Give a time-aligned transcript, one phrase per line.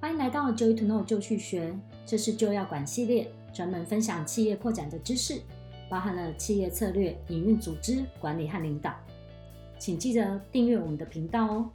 [0.00, 5.42] 欢迎来到 Joy to Know 就去学，这是就要管系列，专门分享企业扩展的知识，
[5.90, 8.98] 包含了企业策略、营运、组织管理和领导。
[9.78, 11.70] 请记得订阅我们的频道哦。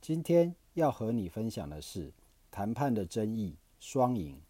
[0.00, 2.12] 今天要和你分享的是
[2.50, 4.42] 谈判的争议——双赢。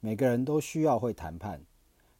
[0.00, 1.60] 每个人都需要会谈判，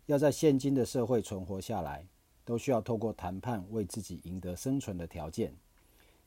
[0.04, 2.06] 要在现今的社会存活下来，
[2.44, 5.54] 都需要透过谈判为自己赢得生存的条件。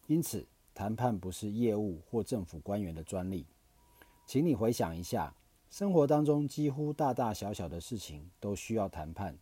[0.07, 0.47] 因此，
[0.77, 3.47] 谈判不是业务或政府官员的专利。
[4.27, 5.33] 请你回想一下，
[5.71, 9.35] 生活当中几乎大大小小的事情都需要谈判。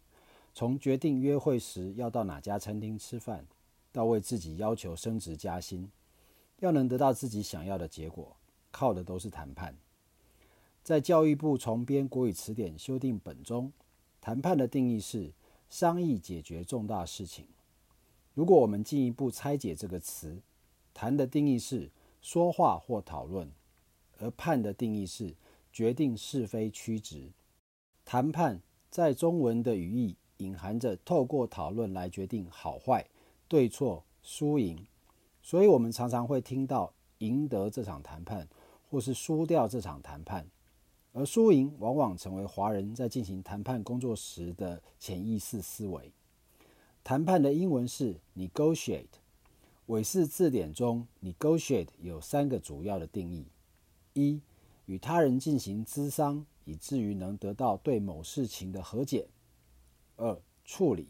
[0.53, 3.45] 从决定约会时要到哪家餐厅吃饭，
[3.91, 5.91] 到为自己要求升职加薪，
[6.61, 8.37] 要能得到自己想要的结果，
[8.71, 9.75] 靠的都是谈判。
[10.83, 13.73] 在教育部重编国语词典修订本中，
[14.21, 15.33] 谈判的定义是
[15.67, 17.45] 商议解决重大事情。
[18.33, 20.41] 如果我们进一步拆解这个词，
[21.05, 23.51] 谈的定义是说话或讨论，
[24.17, 25.35] 而判的定义是
[25.71, 27.31] 决定是非曲直。
[28.03, 33.05] 谈判在中文的语义隐含着透过讨论来决定好坏、
[33.47, 34.83] 对错、输赢，
[35.43, 38.47] 所以我们常常会听到赢得这场谈判，
[38.89, 40.49] 或是输掉这场谈判，
[41.13, 46.11] 而输赢往往成为华人在进行谈判工作时的潜意识思维。
[47.03, 49.05] 谈判的英文是 negotiate。
[49.87, 53.45] 韦氏字典中，negotiate 有三个主要的定义：
[54.13, 54.41] 一、
[54.87, 59.27] 与他人进行咨商，以至于能得到对某事情的和解；
[60.15, 61.09] 二、处理，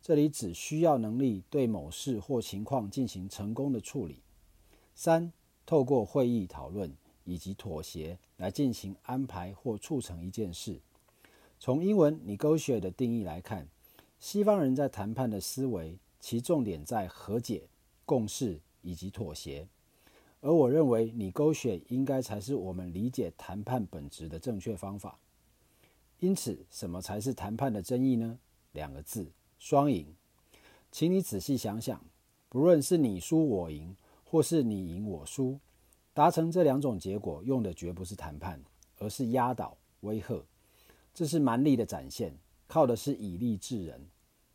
[0.00, 4.22] 这里只需要能力对某事或情况进行成功的处理；
[4.94, 5.30] 三、
[5.66, 10.80] 透过会议讨论以及妥协来进行安排或促成一件事。
[11.60, 13.68] 从英文 negotiate 的定义来看，
[14.18, 17.68] 西方人在谈判的思维，其重点在和解。
[18.04, 19.66] 共识以及妥协，
[20.40, 25.18] 而我认为你勾选应该才是我们理解谈判本质的正确方法。
[26.20, 28.38] 因此，什么才是谈判的争议呢？
[28.72, 30.14] 两个字：双赢。
[30.92, 32.00] 请你仔细想想，
[32.48, 35.58] 不论是你输我赢，或是你赢我输，
[36.12, 38.62] 达成这两种结果用的绝不是谈判，
[38.98, 40.44] 而是压倒、威吓。
[41.12, 44.08] 这是蛮力的展现，靠的是以力制人。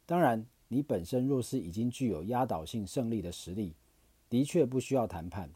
[0.06, 0.46] 当然。
[0.70, 3.74] 你本身若是已经具有压倒性胜利的实力，
[4.30, 5.52] 的确不需要谈判。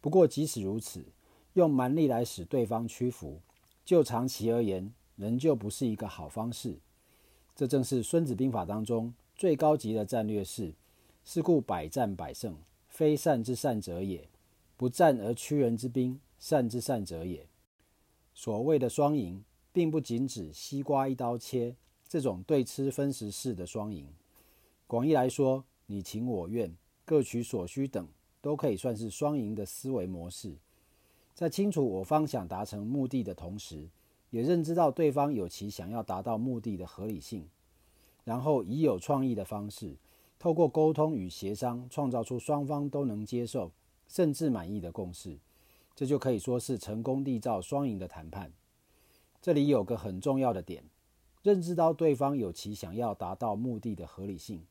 [0.00, 1.02] 不过即使如此，
[1.54, 3.40] 用蛮力来使对方屈服，
[3.84, 6.78] 就长期而言，仍旧不是一个好方式。
[7.56, 10.74] 这正是《孙子兵法》当中最高级的战略是：
[11.24, 12.56] 是故百战百胜，
[12.88, 14.28] 非善之善者也；
[14.76, 17.46] 不战而屈人之兵，善之善者也。
[18.34, 21.76] 所谓的双赢，并不仅指西瓜一刀切
[22.06, 24.06] 这种对吃分食式的双赢。
[24.86, 28.06] 广义来说，你情我愿、各取所需等，
[28.42, 30.56] 都可以算是双赢的思维模式。
[31.34, 33.88] 在清楚我方想达成目的的同时，
[34.30, 37.48] 也认知到对方有其想要达到目的的合理性，
[38.24, 39.96] 然后以有创意的方式，
[40.38, 43.72] 透过沟通与协商，创造出双方都能接受
[44.06, 45.38] 甚至满意的共识，
[45.94, 48.52] 这就可以说是成功缔造双赢的谈判。
[49.40, 50.84] 这里有个很重要的点，
[51.42, 54.62] 认知到对方有其想要达到目的的合理性。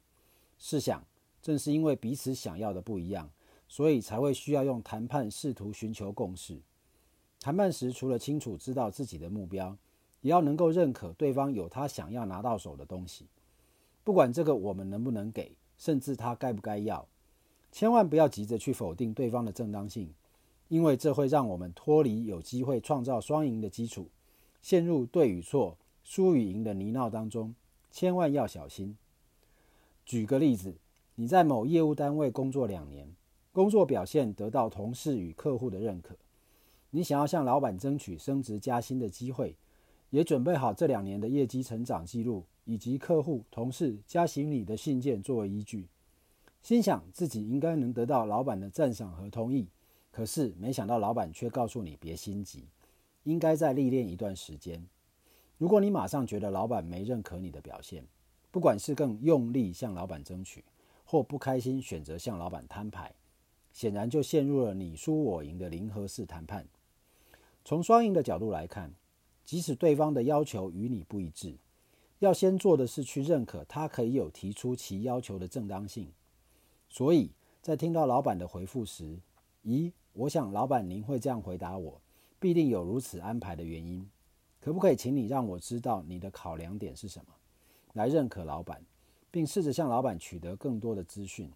[0.65, 1.03] 试想，
[1.41, 3.29] 正是因为彼此想要的不一样，
[3.67, 6.57] 所以才会需要用谈判试图寻求共识。
[7.41, 9.75] 谈判时，除了清楚知道自己的目标，
[10.21, 13.25] 也要能够认可对方有他想要拿到手的东西。
[14.05, 17.05] 不管这个我们能不能给，甚至他该不该要，
[17.69, 20.13] 千万不要急着去否定对方的正当性，
[20.69, 24.07] 因为这会让我们脱离有机会创造双赢的基础，
[24.61, 27.53] 陷入对与错、输与赢的泥淖当中。
[27.91, 28.95] 千万要小心。
[30.05, 30.75] 举个例子，
[31.15, 33.15] 你在某业务单位工作两年，
[33.51, 36.15] 工作表现得到同事与客户的认可，
[36.89, 39.55] 你想要向老板争取升职加薪的机会，
[40.09, 45.87] 也准备好这两年的业绩成长记录以及客户、同事加薪你的信件作为依据，
[46.61, 49.67] 心想自己应该能得到老板的赞赏和同意，
[50.11, 52.67] 可是没想到老板却告诉你别心急，
[53.23, 54.85] 应该再历练一段时间。
[55.57, 58.05] 如果你马上觉得老板没认可你的表现，
[58.53, 60.63] 不管是更用力向老板争取，
[61.05, 63.15] 或不开心选择向老板摊牌，
[63.71, 66.67] 显然就陷入了你输我赢的零和式谈判。
[67.65, 68.93] 从双赢的角度来看，
[69.43, 71.55] 即使对方的要求与你不一致，
[72.19, 76.11] 要先做的是去认可他可以有提出其要求的正当性。
[76.89, 79.17] 所以在听到老板的回复时，
[79.65, 81.99] 咦，我想老板您会这样回答我，
[82.39, 84.07] 必定有如此安排的原因。
[84.61, 87.33] 可不可以请你让我知道你的考量点是什么？
[87.93, 88.83] 来认可老板，
[89.31, 91.49] 并试着向老板取得更多的资讯。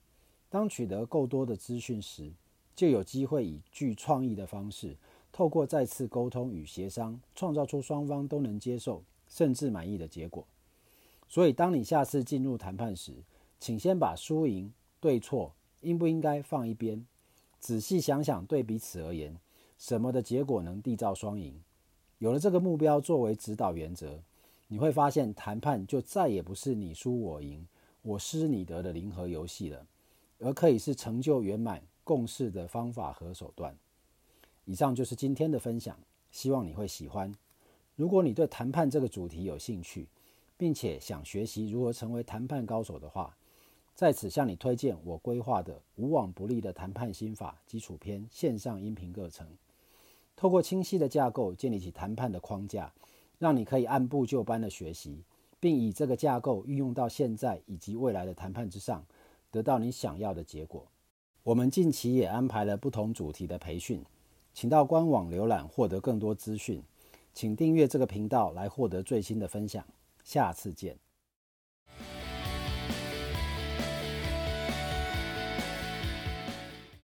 [0.50, 2.31] 当取得够多的资讯时，
[2.75, 4.95] 就有机会以具创意的方式，
[5.31, 10.48] 透过再次沟通与协商，创造出双方都能接受甚至满意的结果。
[11.28, 13.13] 所以，当你下次进入谈判时，
[13.60, 17.06] 请先把输赢、对错、应不应该放一边，
[17.60, 19.38] 仔细想想对彼此而言，
[19.78, 21.62] 什么的结果能缔造双赢。
[22.19, 24.22] 有了这个目标作为指导原则，
[24.68, 27.68] 你会发现谈判就再也不是你输我赢、
[28.02, 29.88] 我失你得的零和游戏了，
[30.40, 33.78] 而可以是成就圆满共识的方法和手段。
[34.66, 35.98] 以上就是今天的分享，
[36.31, 37.34] 希望你会喜欢。
[37.96, 40.08] 如果你对谈判这个主题有兴趣，
[40.58, 43.38] 并且想学习如何成为谈判高手的话，
[43.96, 49.48] 在此向你推荐我规划的无往不利的谈判心法基础篇线上音频课程。
[50.36, 52.94] 透过清晰的架构建立起谈判的框架，
[53.38, 55.24] 让你可以按部就班的学习，
[55.60, 59.06] 并以这个架构运用到现在以及未来的谈判之上，
[59.51, 60.88] 得到你想要的结果。
[61.44, 64.04] 我们近期也安排了不同主题的培训，
[64.54, 66.84] 请到官网浏览获得更多资讯。
[67.34, 69.86] 请订阅这个频道来获得最新的分享。
[70.24, 71.06] 下次见。